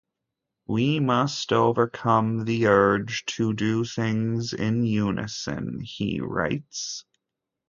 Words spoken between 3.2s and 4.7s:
to do things